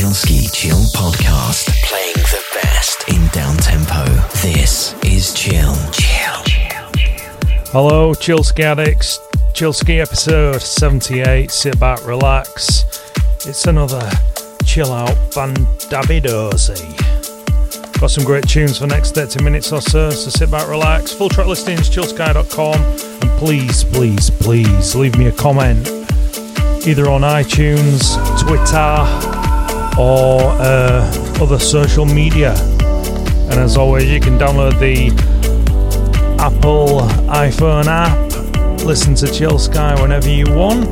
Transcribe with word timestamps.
Chillsky 0.00 0.50
Chill 0.50 0.78
Podcast, 0.96 1.68
playing 1.82 2.14
the 2.14 2.42
best 2.54 3.06
in 3.10 3.26
down 3.32 3.54
tempo. 3.58 4.02
This 4.40 4.94
is 5.04 5.34
Chill. 5.34 5.74
Chill. 5.92 6.40
Hello, 7.66 8.14
Chillsky 8.14 8.60
addicts. 8.60 9.18
Chillsky 9.52 10.00
episode 10.00 10.62
78. 10.62 11.50
Sit 11.50 11.78
back, 11.78 12.02
relax. 12.06 12.84
It's 13.46 13.66
another 13.66 14.00
chill 14.64 14.90
out 14.90 15.14
Van 15.34 15.54
Davidosi. 15.90 16.80
Got 18.00 18.10
some 18.10 18.24
great 18.24 18.48
tunes 18.48 18.78
for 18.78 18.86
next 18.86 19.14
30 19.14 19.44
minutes 19.44 19.70
or 19.70 19.82
so, 19.82 20.08
so 20.08 20.30
sit 20.30 20.50
back, 20.50 20.66
relax. 20.66 21.12
Full 21.12 21.28
track 21.28 21.46
listings, 21.46 21.90
chillsky.com. 21.90 22.80
And 22.80 23.38
please, 23.38 23.84
please, 23.84 24.30
please 24.30 24.94
leave 24.94 25.18
me 25.18 25.26
a 25.26 25.32
comment 25.32 25.86
either 26.86 27.10
on 27.10 27.20
iTunes, 27.20 28.16
Twitter, 28.40 29.39
or 30.00 30.40
uh, 30.40 31.12
other 31.42 31.58
social 31.58 32.06
media. 32.06 32.54
And 33.50 33.60
as 33.60 33.76
always, 33.76 34.10
you 34.10 34.18
can 34.18 34.38
download 34.38 34.78
the 34.80 35.10
Apple 36.40 37.00
iPhone 37.28 37.84
app, 37.84 38.16
listen 38.86 39.14
to 39.16 39.26
Chillsky 39.26 40.00
whenever 40.00 40.30
you 40.30 40.46
want 40.54 40.86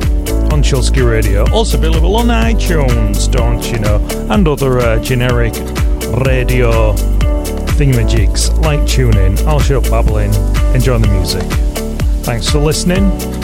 on 0.53 0.61
Chillsky 0.61 1.09
Radio. 1.09 1.49
Also 1.51 1.77
available 1.79 2.15
on 2.17 2.27
iTunes, 2.27 3.31
don't 3.31 3.65
you 3.71 3.79
know, 3.79 3.97
and 4.29 4.47
other 4.47 4.77
uh, 4.79 4.99
generic 5.01 5.53
radio 6.25 6.93
thingamajigs 7.79 8.55
like 8.61 8.81
TuneIn. 8.81 9.43
I'll 9.47 9.59
shut 9.59 9.83
up 9.83 9.89
babbling, 9.89 10.33
enjoy 10.75 10.99
the 10.99 11.07
music. 11.07 11.43
Thanks 12.23 12.47
for 12.47 12.59
listening. 12.59 13.38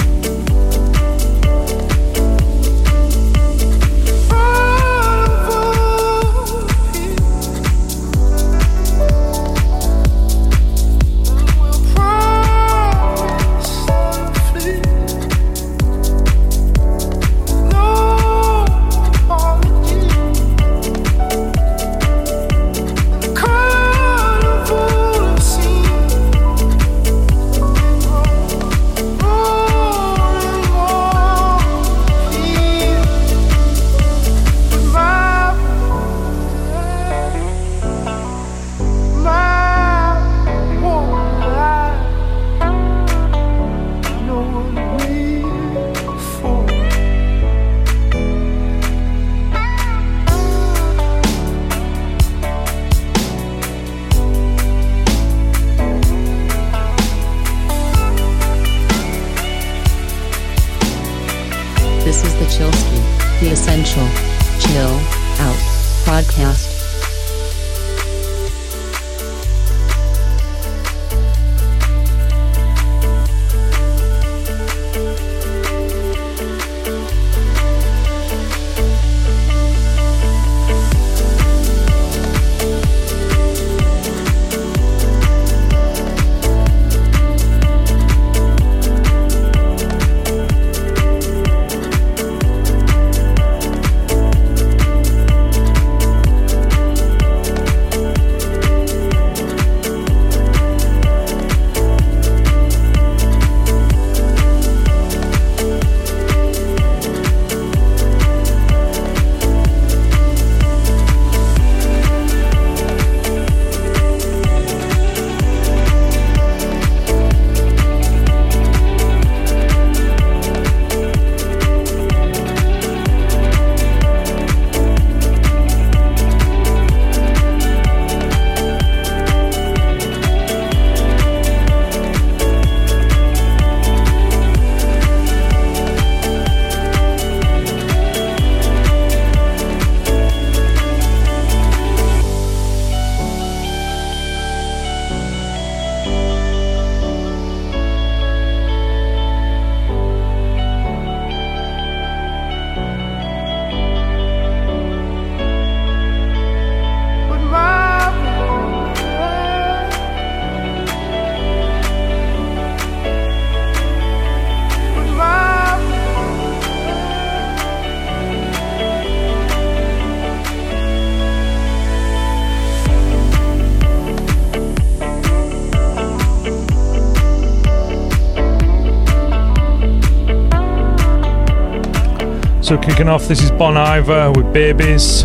Kicking 182.81 183.07
off, 183.07 183.27
this 183.27 183.41
is 183.41 183.51
Bon 183.51 183.77
Iver 183.77 184.31
with 184.31 184.53
Babys. 184.53 185.23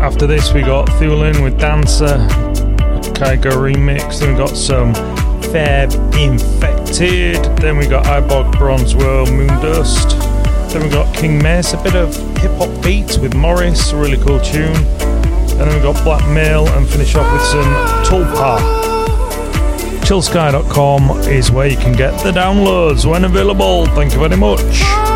After 0.00 0.26
this, 0.26 0.52
we 0.52 0.62
got 0.62 0.86
Thulin 0.88 1.42
with 1.42 1.58
Dancer, 1.58 2.18
Kygo 3.14 3.52
remix. 3.52 4.20
Then 4.20 4.32
we 4.32 4.38
got 4.38 4.56
some 4.56 4.94
Fab 5.52 5.92
Infected. 6.14 7.36
Then 7.58 7.76
we 7.76 7.86
got 7.86 8.04
Ibog 8.06 8.58
Bronze 8.58 8.94
Bronzewell 8.94 9.26
Moondust. 9.26 10.72
Then 10.72 10.82
we 10.82 10.88
got 10.88 11.14
King 11.14 11.40
Mez, 11.40 11.78
a 11.78 11.82
bit 11.82 11.94
of 11.94 12.14
hip 12.38 12.52
hop 12.52 12.82
beats 12.82 13.18
with 13.18 13.34
Morris, 13.34 13.92
a 13.92 13.96
really 13.96 14.18
cool 14.18 14.40
tune. 14.40 14.76
And 14.76 15.60
then 15.60 15.74
we 15.74 15.82
got 15.82 15.96
Blackmill 16.04 16.68
and 16.76 16.88
finish 16.88 17.14
off 17.14 17.32
with 17.32 17.42
some 17.42 17.72
Tulpa. 18.04 18.58
Chillsky.com 20.02 21.20
is 21.28 21.50
where 21.50 21.68
you 21.68 21.76
can 21.76 21.92
get 21.92 22.12
the 22.22 22.32
downloads 22.32 23.08
when 23.08 23.24
available. 23.24 23.86
Thank 23.86 24.12
you 24.12 24.18
very 24.18 24.36
much. 24.36 25.09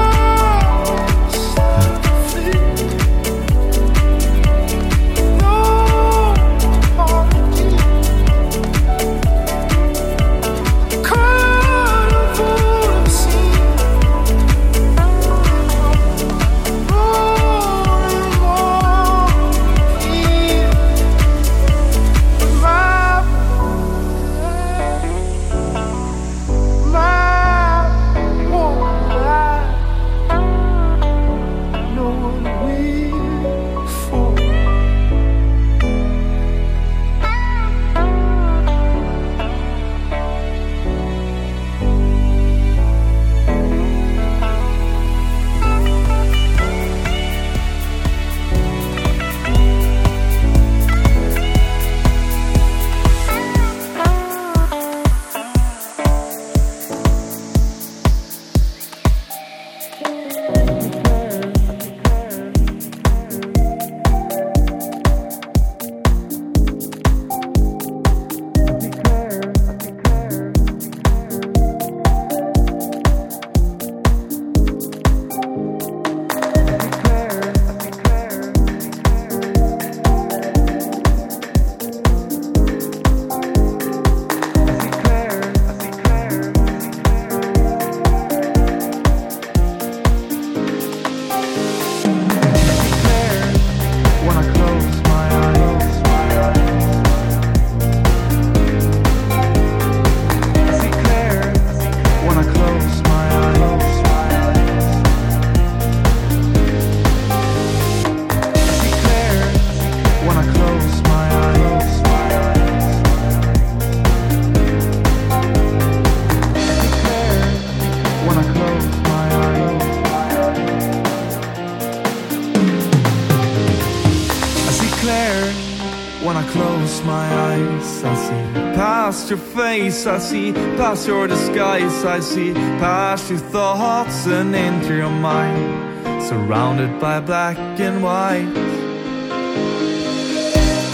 Close 126.43 127.03
my 127.05 127.27
eyes, 127.49 128.05
I 128.05 128.15
see. 128.15 128.45
Past 128.75 129.31
your 129.31 129.39
face, 129.39 130.07
I 130.07 130.19
see. 130.19 130.53
Past 130.77 131.07
your 131.07 131.29
disguise, 131.29 132.05
I 132.05 132.21
see. 132.21 132.53
Past 132.81 133.31
your 133.31 133.39
thoughts 133.39 134.27
and 134.27 134.55
into 134.55 134.95
your 134.97 135.11
mind, 135.11 136.23
surrounded 136.23 137.01
by 137.01 137.21
black 137.21 137.57
and 137.79 138.03
white. 138.03 138.53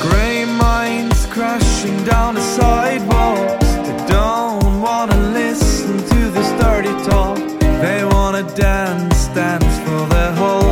Gray 0.02 0.44
minds 0.44 1.26
crashing 1.26 2.04
down 2.04 2.34
the 2.34 2.40
sidewalks, 2.40 3.70
they 3.86 4.06
don't 4.08 4.82
wanna 4.82 5.16
listen 5.32 5.96
to 5.96 6.30
this 6.36 6.50
dirty 6.60 6.94
talk, 7.08 7.38
they 7.80 8.04
wanna 8.04 8.42
dance, 8.54 9.28
dance 9.28 9.78
for 9.84 10.06
the 10.14 10.32
whole 10.36 10.69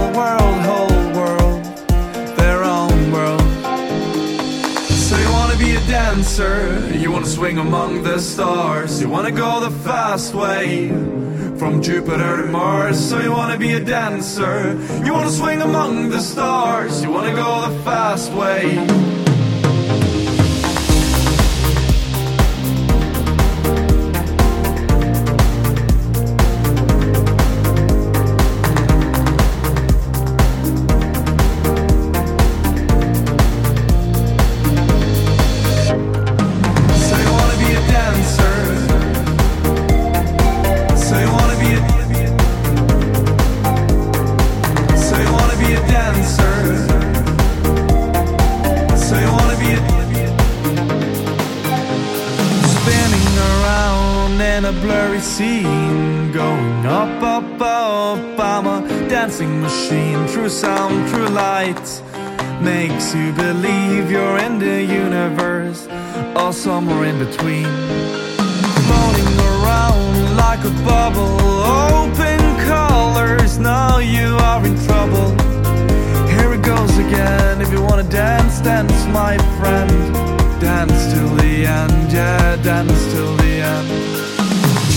you 6.38 7.10
wanna 7.10 7.26
swing 7.26 7.58
among 7.58 8.04
the 8.04 8.20
stars, 8.20 9.00
you 9.00 9.08
wanna 9.08 9.32
go 9.32 9.58
the 9.58 9.72
fast 9.82 10.34
way 10.34 10.88
from 11.58 11.82
Jupiter 11.82 12.42
to 12.42 12.48
Mars. 12.48 12.96
So 12.96 13.18
you 13.18 13.32
wanna 13.32 13.58
be 13.58 13.72
a 13.72 13.80
dancer, 13.80 14.78
you 15.04 15.12
wanna 15.12 15.30
swing 15.30 15.62
among 15.62 16.10
the 16.10 16.20
stars, 16.20 17.02
you 17.02 17.10
wanna 17.10 17.34
go 17.34 17.68
the 17.68 17.76
fast 17.82 18.32
way. 18.32 19.27
Makes 62.98 63.14
you 63.14 63.32
believe 63.32 64.10
you're 64.10 64.38
in 64.38 64.58
the 64.58 64.82
universe 64.82 65.86
Or 66.34 66.52
somewhere 66.52 67.04
in 67.04 67.16
between. 67.16 67.68
Floating 68.86 69.38
around 69.38 70.36
like 70.36 70.58
a 70.64 70.74
bubble 70.82 71.38
Open 71.94 72.40
colors, 72.66 73.56
now 73.60 73.98
you 73.98 74.36
are 74.48 74.66
in 74.66 74.74
trouble. 74.86 75.30
Here 76.26 76.52
it 76.52 76.62
goes 76.62 76.98
again 76.98 77.60
If 77.60 77.70
you 77.70 77.80
wanna 77.80 78.02
dance, 78.02 78.58
dance 78.62 79.06
my 79.06 79.38
friend. 79.60 79.90
Dance 80.60 81.14
till 81.14 81.36
the 81.36 81.66
end, 81.66 82.12
yeah, 82.12 82.56
dance 82.64 83.12
till 83.12 83.36
the 83.36 83.52
end. 83.76 83.88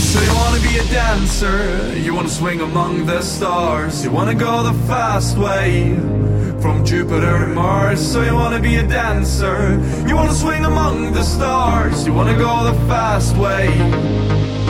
So 0.09 0.19
you 0.19 0.33
wanna 0.33 0.59
be 0.59 0.79
a 0.79 0.85
dancer, 0.85 1.95
you 1.99 2.15
wanna 2.15 2.29
swing 2.29 2.61
among 2.61 3.05
the 3.05 3.21
stars, 3.21 4.03
you 4.03 4.09
wanna 4.09 4.33
go 4.33 4.63
the 4.63 4.73
fast 4.87 5.37
way 5.37 5.99
from 6.61 6.85
Jupiter 6.85 7.39
to 7.39 7.47
Mars. 7.47 7.99
So 7.99 8.21
you 8.21 8.35
wanna 8.35 8.59
be 8.59 8.75
a 8.75 8.83
dancer, 8.83 9.79
you 10.07 10.15
wanna 10.15 10.33
swing 10.33 10.65
among 10.65 11.13
the 11.13 11.23
stars, 11.23 12.05
you 12.05 12.13
wanna 12.13 12.37
go 12.37 12.63
the 12.63 12.73
fast 12.87 13.35
way. 13.35 14.60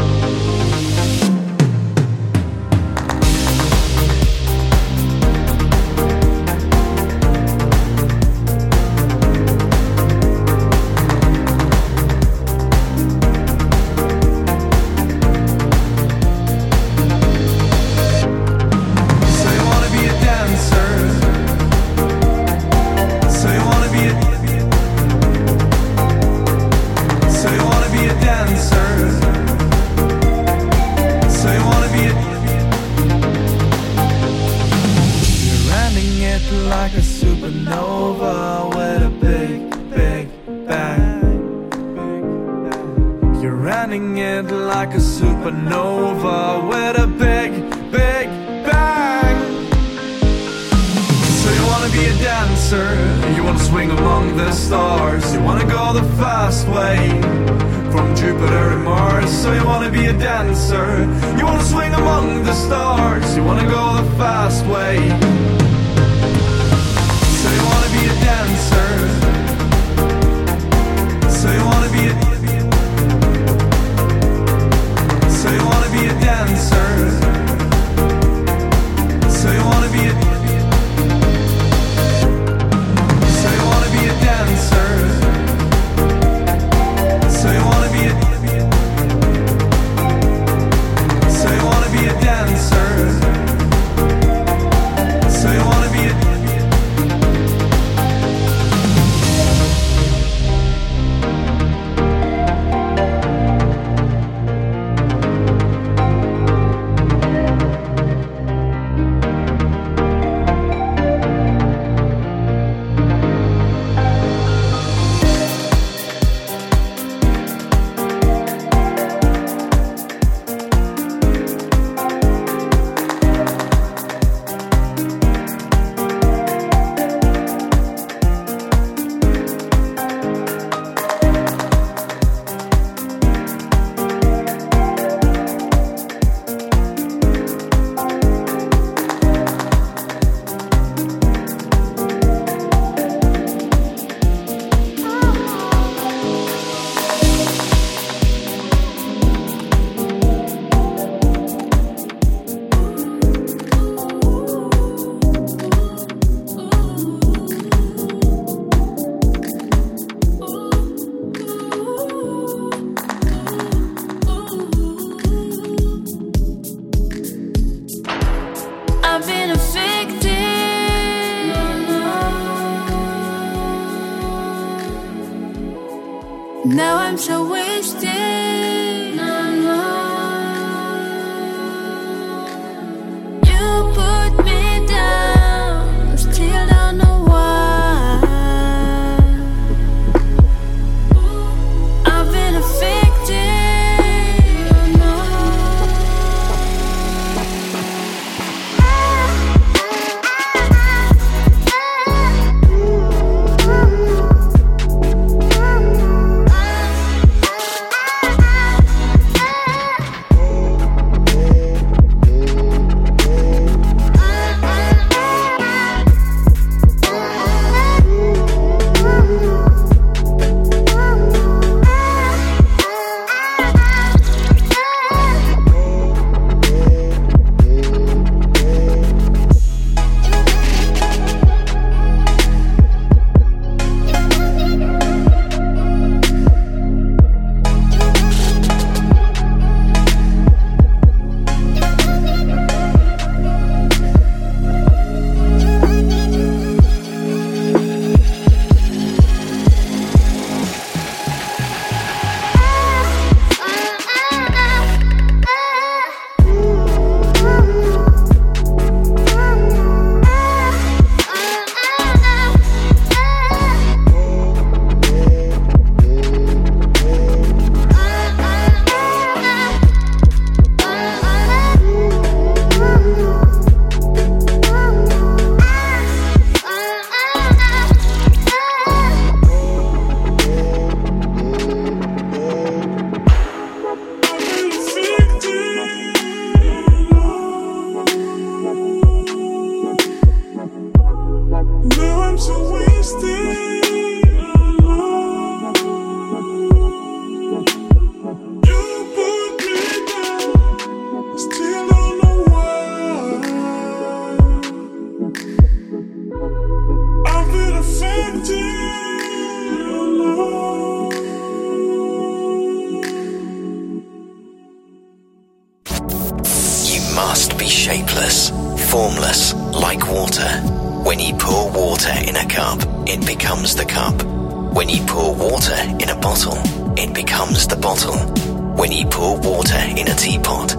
When 328.92 329.00
you 329.00 329.08
pour 329.08 329.38
water 329.40 329.78
in 329.78 330.10
a 330.10 330.14
teapot, 330.16 330.76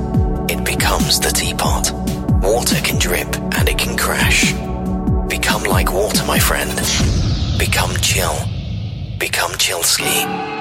it 0.50 0.62
becomes 0.66 1.18
the 1.18 1.30
teapot. 1.30 1.92
Water 2.42 2.76
can 2.82 2.98
drip 2.98 3.34
and 3.56 3.66
it 3.66 3.78
can 3.78 3.96
crash. 3.96 4.52
Become 5.30 5.62
like 5.62 5.90
water, 5.90 6.22
my 6.26 6.38
friend. 6.38 6.76
Become 7.58 7.96
chill. 8.02 8.36
Become 9.18 9.52
Chillsky. 9.52 10.51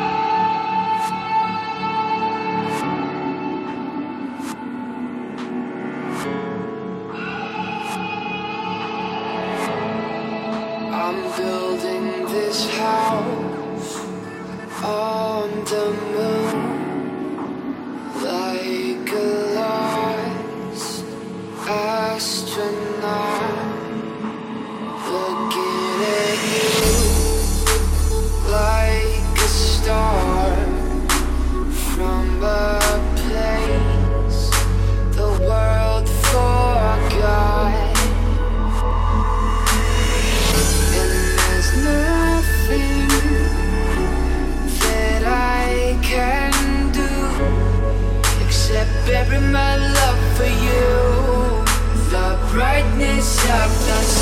shocked. 53.24 53.88
I 53.88 54.21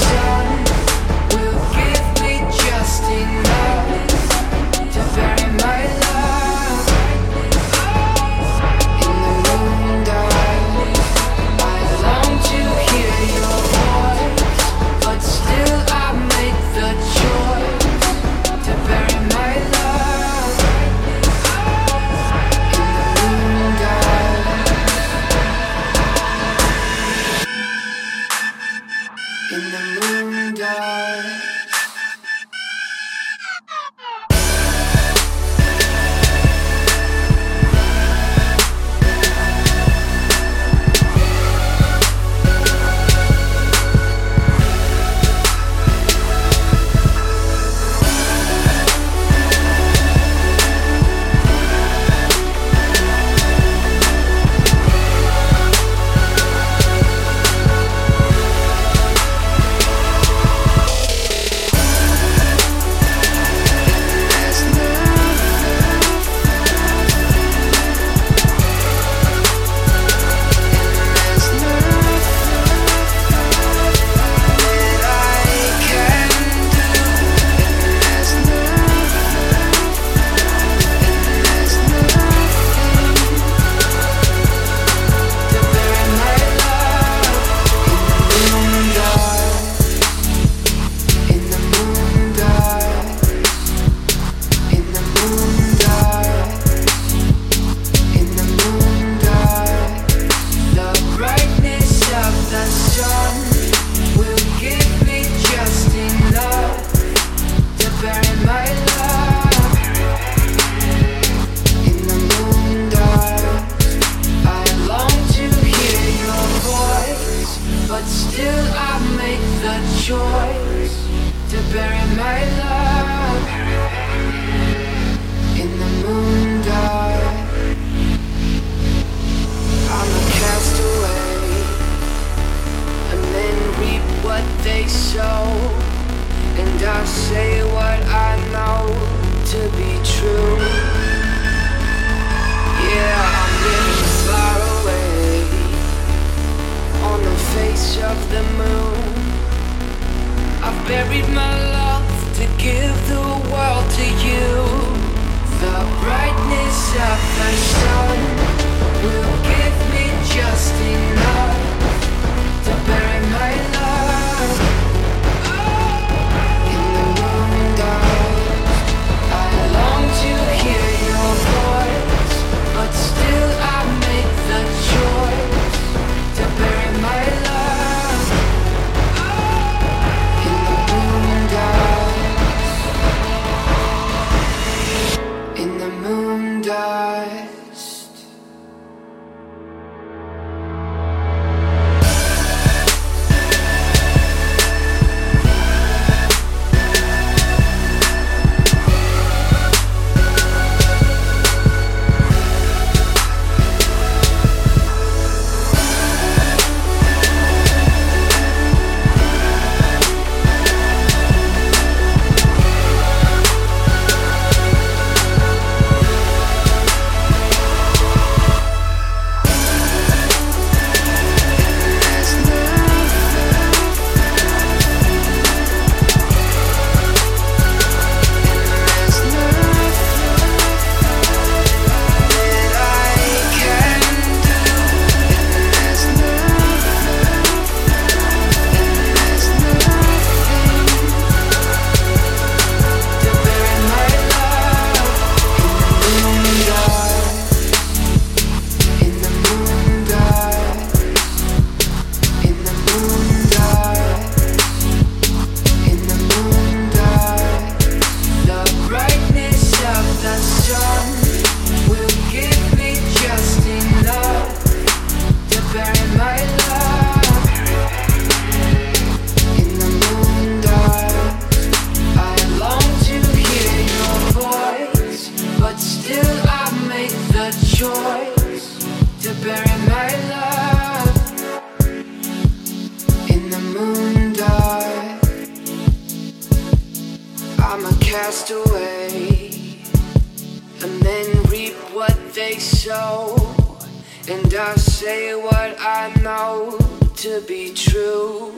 be 297.48 297.74
true. 297.74 298.54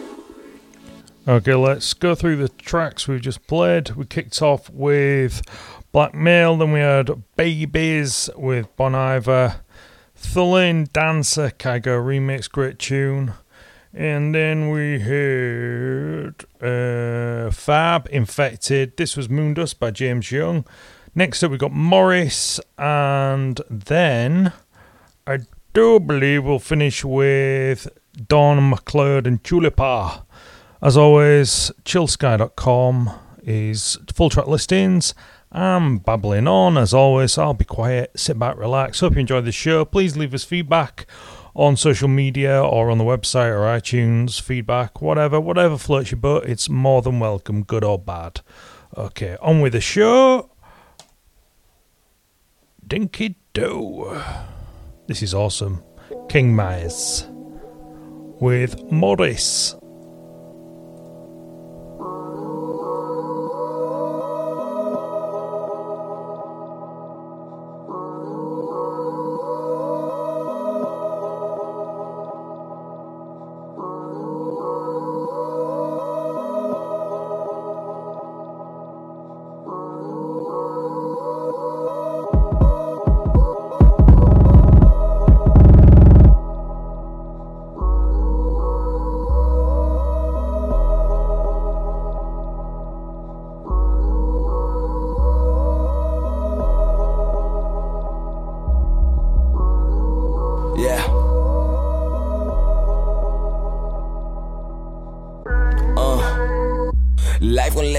Okay, 1.28 1.54
let's 1.54 1.94
go 1.94 2.16
through 2.16 2.38
the 2.38 2.50
tracks 2.50 3.08
we've 3.08 3.22
just 3.22 3.46
played. 3.46 3.92
We 3.92 4.06
kicked 4.06 4.42
off 4.42 4.70
with 4.70 5.42
Blackmill, 5.94 6.58
then 6.58 6.72
we 6.72 6.80
had 6.80 7.12
Babys 7.36 8.30
with 8.36 8.76
Bon 8.76 8.96
Iver, 8.96 9.62
Thulin 10.18 10.92
Dancer, 10.92 11.52
Kygo 11.52 12.04
remix, 12.04 12.50
great 12.50 12.80
tune. 12.80 13.34
And 13.94 14.34
then 14.34 14.70
we 14.70 15.00
heard 15.00 16.46
uh, 16.62 17.52
Fab, 17.52 18.08
Infected. 18.10 18.96
This 18.96 19.18
was 19.18 19.28
Moondust 19.28 19.80
by 19.80 19.92
Jaymes 19.92 20.32
Young. 20.32 20.66
Next 21.14 21.44
up, 21.44 21.52
we 21.52 21.58
got 21.58 21.74
Morris, 21.74 22.60
and 22.78 23.60
then 23.70 24.54
I 25.28 25.40
do 25.74 26.00
believe 26.00 26.44
we'll 26.44 26.60
finish 26.60 27.04
with 27.06 27.88
Don 28.28 28.72
McLeod 28.72 29.26
and 29.26 29.42
Tulipa. 29.44 30.26
As 30.82 30.98
always, 30.98 31.72
chillsky.com 31.84 33.12
is 33.44 33.98
full 34.14 34.30
track 34.30 34.48
listings. 34.48 35.14
I'm 35.52 36.00
babbling 36.00 36.48
on 36.48 36.78
as 36.78 36.94
always. 36.94 37.38
I'll 37.38 37.54
be 37.54 37.66
quiet, 37.66 38.12
sit 38.16 38.38
back, 38.38 38.58
relax. 38.58 39.00
Hope 39.00 39.14
you 39.14 39.20
enjoyed 39.20 39.46
the 39.46 39.52
show. 39.52 39.86
Please 39.86 40.18
leave 40.18 40.34
us 40.34 40.44
feedback 40.44 41.06
on 41.56 41.76
social 41.78 42.08
media 42.08 42.62
or 42.62 42.90
on 42.90 42.98
the 42.98 43.04
website 43.04 43.52
or 43.52 43.62
iTunes. 43.62 44.42
Feedback, 44.42 45.02
whatever, 45.02 45.40
whatever 45.40 45.78
floats 45.78 46.12
your 46.12 46.20
boat. 46.20 46.46
It's 46.46 46.70
more 46.70 47.02
than 47.02 47.20
welcome, 47.20 47.64
good 47.64 47.84
or 47.84 48.00
bad. 48.00 48.42
Okay, 48.98 49.38
on 49.42 49.62
with 49.62 49.74
the 49.74 49.82
show. 49.82 50.52
Dinky 52.86 53.36
Do. 53.54 54.22
This 55.08 55.22
is 55.22 55.34
awesome. 55.34 55.84
King 56.30 56.56
Myers 56.56 57.28
with 58.40 58.82
Morris. 58.92 59.76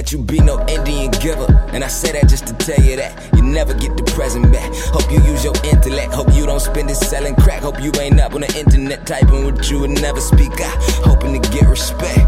Life 0.02 0.10
you 0.10 0.18
be 0.18 0.40
no 0.40 0.58
Indian 0.66 1.12
giver. 1.12 1.46
And 1.72 1.84
I 1.84 1.86
say 1.86 2.10
that 2.10 2.28
just 2.28 2.48
to 2.48 2.54
tell 2.54 2.84
you 2.84 2.96
that 2.96 3.12
you 3.36 3.41
never 3.52 3.74
get 3.74 3.96
the 3.96 4.02
present 4.02 4.50
back. 4.52 4.72
Hope 4.96 5.10
you 5.12 5.20
use 5.22 5.44
your 5.44 5.54
intellect. 5.64 6.12
Hope 6.12 6.32
you 6.32 6.46
don't 6.46 6.60
spend 6.60 6.90
it 6.90 6.96
selling 6.96 7.36
crack. 7.36 7.62
Hope 7.62 7.80
you 7.80 7.92
ain't 8.00 8.20
up 8.20 8.34
on 8.34 8.40
the 8.40 8.58
internet 8.58 9.06
typing 9.06 9.44
what 9.44 9.70
you 9.70 9.80
would 9.80 9.90
never 9.90 10.20
speak 10.20 10.52
out. 10.60 10.76
Hoping 11.04 11.40
to 11.40 11.50
get 11.50 11.68
respect. 11.68 12.20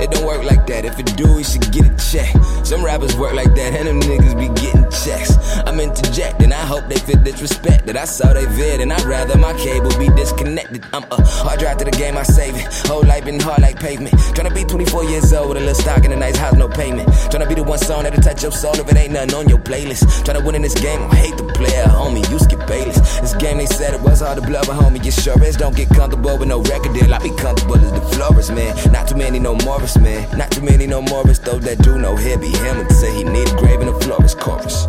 It 0.00 0.10
don't 0.10 0.26
work 0.26 0.44
like 0.44 0.66
that. 0.66 0.84
If 0.84 0.98
it 0.98 1.16
do, 1.16 1.34
we 1.34 1.42
should 1.42 1.72
get 1.72 1.86
a 1.86 1.96
check. 1.96 2.30
Some 2.64 2.84
rappers 2.84 3.16
work 3.16 3.34
like 3.34 3.54
that, 3.54 3.74
and 3.74 3.88
them 3.88 4.00
niggas 4.00 4.36
be 4.38 4.48
getting 4.60 4.84
checks. 4.90 5.32
I'm 5.66 5.80
interjecting, 5.80 6.52
I 6.52 6.64
hope 6.72 6.88
they 6.88 6.96
feel 6.96 7.16
disrespected. 7.16 7.96
I 7.96 8.04
saw 8.04 8.32
they 8.32 8.46
vid, 8.46 8.80
and 8.80 8.92
I'd 8.92 9.04
rather 9.04 9.38
my 9.38 9.52
cable 9.54 9.90
be 9.98 10.08
disconnected. 10.14 10.84
I'm 10.92 11.04
a 11.10 11.22
hard 11.22 11.60
drive 11.60 11.78
to 11.78 11.84
the 11.84 11.90
game, 11.90 12.16
I 12.16 12.22
save 12.22 12.54
it. 12.56 12.66
Whole 12.86 13.04
life 13.04 13.24
been 13.24 13.40
hard 13.40 13.62
like 13.62 13.78
pavement. 13.80 14.14
Tryna 14.34 14.54
be 14.54 14.64
24 14.64 15.04
years 15.04 15.32
old 15.32 15.48
with 15.48 15.58
a 15.58 15.60
little 15.60 15.74
stock 15.74 16.04
in 16.04 16.12
a 16.12 16.16
nice 16.16 16.36
house, 16.36 16.54
no 16.54 16.68
payment. 16.68 17.08
Tryna 17.08 17.48
be 17.48 17.54
the 17.54 17.62
one 17.62 17.78
song 17.78 18.02
that'll 18.02 18.22
touch 18.22 18.42
your 18.42 18.52
soul 18.52 18.74
if 18.74 18.90
it 18.90 18.96
ain't 18.96 19.12
nothing 19.12 19.34
on 19.34 19.48
your 19.48 19.58
playlist. 19.58 20.04
Tryna 20.24 20.44
win 20.44 20.56
in 20.56 20.62
this 20.66 20.82
game, 20.82 21.00
I 21.12 21.14
hate 21.14 21.36
the 21.36 21.44
player, 21.44 21.84
homie. 21.84 22.28
You 22.28 22.38
skip 22.40 22.66
Bayless. 22.66 22.98
This 23.20 23.34
game 23.34 23.58
they 23.58 23.66
said 23.66 23.94
it 23.94 24.00
was 24.00 24.18
to 24.18 24.40
blow, 24.40 24.60
but 24.66 24.76
homie, 24.76 25.04
you 25.04 25.12
sure 25.12 25.40
is. 25.44 25.56
Don't 25.56 25.76
get 25.76 25.88
comfortable 25.90 26.36
with 26.36 26.48
no 26.48 26.60
record 26.62 26.92
deal. 26.92 27.14
I 27.14 27.18
be 27.20 27.30
comfortable 27.36 27.76
as 27.76 27.92
the 27.92 28.00
florist, 28.00 28.52
man. 28.52 28.74
Not 28.90 29.06
too 29.06 29.16
many 29.16 29.38
no 29.38 29.54
Morris, 29.64 29.96
man. 29.96 30.36
Not 30.36 30.50
too 30.50 30.62
many 30.62 30.86
no 30.88 31.02
Morris. 31.02 31.38
Those 31.38 31.62
that 31.62 31.78
do 31.82 31.98
know 31.98 32.16
he'll 32.16 32.38
be 32.38 32.48
him 32.48 32.78
and 32.78 32.90
say 32.90 33.14
he 33.14 33.22
need 33.22 33.48
a 33.48 33.56
grave 33.56 33.80
in 33.80 33.86
the 33.86 34.00
florist 34.00 34.40
chorus. 34.40 34.88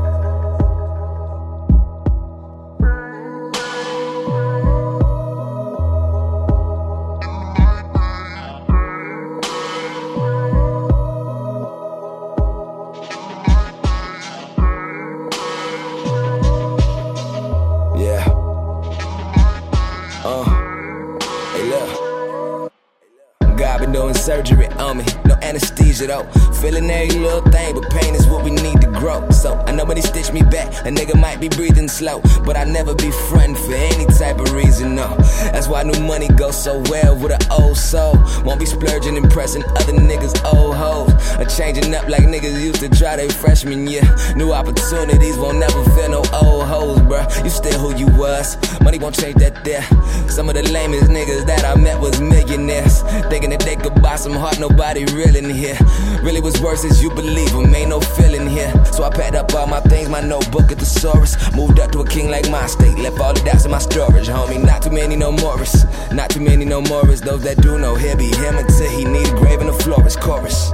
Anesthesia 26.08 26.30
though. 26.32 26.54
Feeling 26.62 26.89
every 26.89 27.20
little 27.20 27.41
thing, 27.52 27.76
but 27.76 27.89
pain 27.89 28.15
is 28.15 28.28
what 28.28 28.43
we 28.43 28.52
need 28.52 28.82
to 28.82 28.88
grow. 28.88 29.30
So 29.30 29.56
I 29.67 29.72
know 29.72 29.86
when 29.86 29.96
they 29.96 30.02
stitch 30.02 30.32
me 30.32 30.41
back, 30.67 30.86
a 30.86 30.89
nigga 30.89 31.19
might 31.19 31.39
be 31.39 31.49
breathing 31.49 31.88
slow. 31.88 32.21
But 32.45 32.58
I 32.58 32.63
never 32.63 32.93
be 32.95 33.12
frontin' 33.30 33.56
for 33.56 33.73
any 33.73 34.06
type 34.06 34.39
of 34.39 34.51
reason, 34.53 34.95
no. 34.95 35.15
That's 35.51 35.67
why 35.67 35.84
new 35.84 35.99
money 36.01 36.27
goes 36.30 36.62
so 36.62 36.82
well 36.89 37.15
with 37.15 37.32
an 37.32 37.51
old 37.51 37.77
soul. 37.77 38.15
Won't 38.43 38.60
be 38.60 38.65
splurging, 38.65 39.15
impressing 39.15 39.63
other 39.63 39.93
niggas' 39.93 40.43
old 40.53 40.75
hoes. 40.75 41.12
Or 41.38 41.45
changing 41.45 41.93
up 41.93 42.08
like 42.08 42.23
niggas 42.23 42.62
used 42.62 42.80
to 42.82 42.89
try 42.89 43.15
their 43.15 43.30
freshman 43.30 43.88
year. 43.88 44.03
New 44.36 44.53
opportunities 44.53 45.38
won't 45.38 45.60
never 45.60 45.84
feel 45.91 46.10
no 46.10 46.23
old 46.41 46.65
hoes, 46.65 46.99
bruh. 46.99 47.43
You 47.43 47.49
still 47.49 47.80
who 47.80 47.95
you 47.97 48.08
was. 48.17 48.58
Money 48.82 48.99
won't 48.99 49.19
change 49.19 49.36
that 49.38 49.63
there. 49.63 49.84
Some 50.30 50.49
of 50.49 50.56
the 50.56 50.63
lamest 50.71 51.10
niggas 51.10 51.45
that 51.45 51.65
I 51.65 51.75
met 51.80 51.99
was 51.99 52.19
millionaires. 52.19 53.01
Thinking 53.30 53.49
that 53.51 53.62
they 53.62 53.75
could 53.75 54.01
buy 54.01 54.15
some 54.15 54.34
heart, 54.34 54.60
nobody 54.60 55.06
real 55.13 55.36
in 55.36 55.49
here. 55.49 55.77
Really 56.21 56.41
was 56.41 56.60
worse 56.62 56.84
as 56.86 57.01
you 57.01 57.10
believe 57.10 57.51
them, 57.51 57.73
ain't 57.73 57.89
no 57.89 57.99
feeling 57.99 58.47
here. 58.47 58.71
So 58.86 59.03
I 59.03 59.10
packed 59.10 59.36
up 59.36 59.53
all 59.53 59.67
my 59.67 59.82
things, 59.82 60.10
my 60.10 60.21
notebook 60.21 60.57
at 60.63 60.80
the 60.80 60.86
Saurus. 60.86 61.38
Moved 61.56 61.80
up 61.80 61.91
to 61.91 62.00
a 62.00 62.08
king 62.08 62.30
like 62.30 62.50
my 62.50 62.65
state, 62.67 62.98
left 62.98 63.20
all 63.20 63.34
the 63.34 63.41
doubts 63.41 63.65
in 63.65 63.72
my 63.72 63.80
storage, 63.80 64.28
homie. 64.28 64.63
Not 64.63 64.82
too 64.82 64.91
many 64.91 65.15
no 65.15 65.32
Morris, 65.32 65.86
not 66.12 66.30
too 66.30 66.41
many 66.41 66.65
no 66.65 66.82
Morris. 66.82 67.22
Those 67.22 67.43
that 67.43 67.62
do 67.62 67.78
know, 67.78 67.96
he'll 67.96 68.17
be 68.17 68.28
him 68.36 68.58
until 68.58 68.89
he 68.89 69.06
need 69.06 69.28
a 69.28 69.36
grave 69.36 69.62
in 69.62 69.67
the 69.67 69.74
florist 69.74 70.20
chorus. 70.20 70.72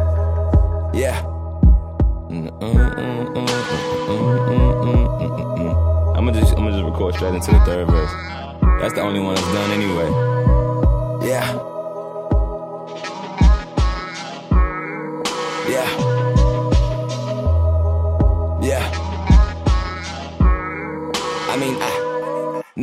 Yeah. 0.93 1.19
I'ma 6.15 6.31
just 6.31 6.55
I'ma 6.57 6.71
just 6.71 6.83
record 6.83 7.15
straight 7.15 7.35
into 7.35 7.51
the 7.51 7.59
third 7.65 7.87
verse. 7.87 8.11
That's 8.81 8.93
the 8.93 9.01
only 9.01 9.19
one 9.19 9.35
that's 9.35 9.47
done 9.53 9.71
anyway. 9.71 10.09
Yeah. 11.27 11.53
Yeah. 15.69 15.92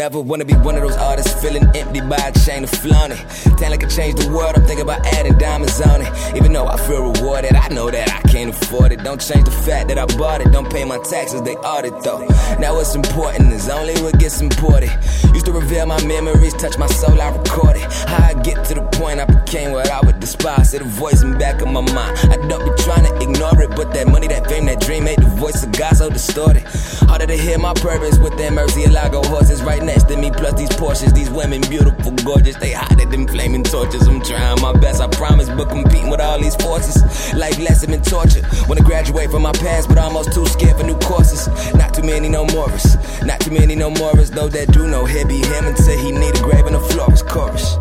Never 0.01 0.19
wanna 0.19 0.47
be 0.47 0.55
one 0.55 0.75
of 0.77 0.81
those 0.81 0.97
artists 0.97 1.31
feeling 1.43 1.63
empty 1.77 2.01
by 2.01 2.17
a 2.17 2.33
chain 2.33 2.65
of 2.65 2.71
flaunting. 2.71 3.19
Talent 3.59 3.81
can 3.83 3.91
change 3.91 4.15
the 4.19 4.31
world, 4.33 4.55
I'm 4.57 4.65
thinking 4.65 4.85
about 4.89 5.05
adding 5.05 5.37
diamonds 5.37 5.79
on 5.83 6.01
it. 6.01 6.11
Even 6.35 6.55
though 6.55 6.67
I 6.67 6.79
feel 6.89 7.13
rewarded, 7.13 7.55
I 7.55 7.69
know 7.69 7.91
that 7.91 8.09
I 8.09 8.27
can't 8.31 8.49
afford 8.49 8.93
it. 8.93 9.05
Don't 9.05 9.21
change 9.21 9.45
the 9.45 9.51
fact 9.51 9.89
that 9.89 9.99
I 9.99 10.07
bought 10.17 10.41
it, 10.41 10.53
don't 10.53 10.71
pay 10.73 10.87
my 10.87 10.97
taxes, 11.01 11.43
they 11.43 11.55
audit 11.57 12.03
though. 12.03 12.25
Now 12.59 12.77
what's 12.77 12.95
important 12.95 13.53
is 13.53 13.69
only 13.69 13.93
what 14.01 14.19
gets 14.19 14.41
imported. 14.41 14.91
Used 15.35 15.45
to 15.47 15.53
reveal 15.53 15.85
my 15.85 16.03
memories, 16.07 16.55
touch 16.55 16.79
my 16.79 16.87
soul, 16.87 17.21
I 17.21 17.29
record 17.37 17.77
it. 17.77 17.85
How 18.09 18.29
I 18.29 18.35
get 18.43 18.65
to 18.69 18.75
the 18.75 18.85
point 18.97 19.21
I 19.21 19.27
became 19.27 19.73
what 19.73 19.91
I 19.91 20.01
would 20.01 20.19
despise. 20.19 20.73
It 20.73 20.81
a 20.81 20.85
voice 20.85 21.23
in 21.23 21.37
back 21.37 21.61
of 21.61 21.69
my 21.69 21.83
mind. 21.83 22.19
I 22.33 22.37
don't 22.49 22.65
be 22.65 22.73
trying 22.85 23.05
to 23.05 23.15
ignore 23.21 23.61
it, 23.61 23.71
but 23.77 23.93
that 23.93 24.09
money, 24.09 24.29
that 24.29 24.49
fame, 24.49 24.65
that 24.65 24.81
dream 24.81 25.05
made 25.05 25.19
the 25.19 25.33
voice 25.45 25.63
of 25.63 25.73
God 25.73 25.95
so 25.95 26.09
distorted. 26.09 26.63
Harder 27.09 27.27
to 27.27 27.37
hear 27.37 27.59
my 27.59 27.75
purpose 27.75 28.19
with 28.19 28.39
that 28.39 28.53
mercy, 28.53 28.87
Lago 28.89 29.23
horses 29.25 29.63
right 29.63 29.83
next 29.91 30.09
me, 30.17 30.31
plus 30.31 30.55
these 30.55 30.71
Porsches. 30.71 31.13
These 31.15 31.31
women, 31.31 31.61
beautiful, 31.63 32.13
gorgeous, 32.25 32.57
they 32.57 32.73
hotter 32.73 33.07
than 33.07 33.27
flaming 33.27 33.65
torches. 33.65 34.07
I'm 34.07 34.21
trying 34.23 34.61
my 34.61 34.73
best, 34.73 35.01
I 35.01 35.09
promise, 35.09 35.49
but 35.49 35.69
competing 35.69 36.11
with 36.11 36.21
all 36.21 36.39
these 36.39 36.57
forces. 36.57 36.97
Life 37.35 37.59
lesson 37.59 37.93
in 37.93 38.03
torture. 38.03 38.43
Wanna 38.69 38.83
graduate 38.83 39.31
from 39.31 39.43
my 39.43 39.53
past, 39.53 39.89
but 39.89 39.99
almost 39.99 40.33
too 40.33 40.47
scared 40.47 40.77
for 40.77 40.85
new 40.85 40.99
courses. 40.99 41.49
Not 41.75 41.95
too 41.95 42.03
many 42.03 42.29
no 42.29 42.45
Morris, 42.47 42.97
not 43.23 43.41
too 43.41 43.51
many 43.51 43.75
no 43.75 43.91
Morris. 43.91 44.31
Though 44.31 44.49
that 44.49 44.73
do 44.73 44.87
know 44.87 45.05
he'll 45.05 45.27
be 45.27 45.39
him 45.39 45.65
he 46.05 46.13
need 46.13 46.37
a 46.37 46.43
grave 46.43 46.67
in 46.67 46.75
the 46.75 46.81
florist 46.81 47.27
chorus. 47.27 47.77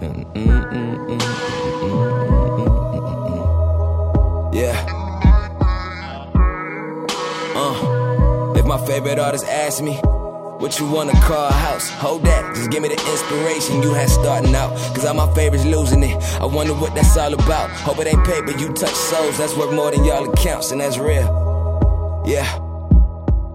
Yeah. 0.00 0.87
Favorite 8.88 9.18
artist 9.18 9.44
asks 9.44 9.82
me, 9.82 9.92
what 10.62 10.78
you 10.78 10.90
wanna 10.90 11.12
call 11.20 11.46
a 11.46 11.52
house? 11.52 11.90
Hold 11.90 12.24
that, 12.24 12.56
just 12.56 12.70
give 12.70 12.80
me 12.82 12.88
the 12.88 12.94
inspiration 12.94 13.82
you 13.82 13.92
had 13.92 14.08
starting 14.08 14.54
out. 14.54 14.70
Cause 14.94 15.04
all 15.04 15.12
my 15.12 15.32
favorites 15.34 15.66
losing 15.66 16.02
it. 16.02 16.16
I 16.40 16.46
wonder 16.46 16.72
what 16.72 16.94
that's 16.94 17.14
all 17.18 17.34
about. 17.34 17.68
Hope 17.70 17.98
it 17.98 18.06
ain't 18.06 18.24
paper, 18.24 18.50
you 18.58 18.72
touch 18.72 18.94
souls, 18.94 19.36
that's 19.36 19.54
worth 19.54 19.74
more 19.74 19.90
than 19.90 20.04
y'all 20.04 20.32
accounts, 20.32 20.72
and 20.72 20.80
that's 20.80 20.96
real. 20.96 22.24
Yeah, 22.26 22.48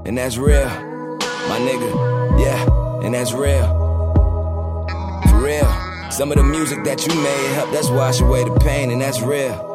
and 0.06 0.16
that's 0.16 0.38
real. 0.38 0.70
My 1.50 1.58
nigga, 1.68 2.40
yeah, 2.40 3.04
and 3.04 3.16
that's 3.16 3.34
real. 3.34 3.66
For 5.30 5.40
real. 5.42 6.12
Some 6.12 6.32
of 6.32 6.38
the 6.38 6.44
music 6.44 6.84
that 6.84 7.08
you 7.08 7.14
made 7.24 7.54
help 7.56 7.72
that's 7.72 7.90
wash 7.90 8.22
away 8.22 8.44
the 8.44 8.54
pain, 8.60 8.92
and 8.92 9.02
that's 9.02 9.20
real. 9.20 9.73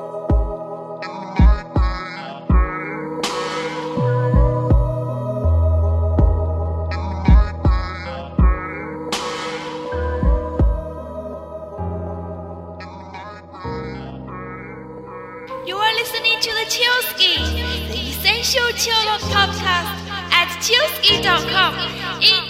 chillsky.com. 21.22 21.74
Enjoy! 22.22 22.47